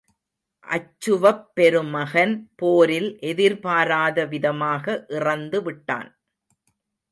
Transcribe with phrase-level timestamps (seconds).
[0.67, 6.11] அச்சுவப் பெருமகன் போரில் எதிர்பாராத விதமாக இறந்து விட்டான்.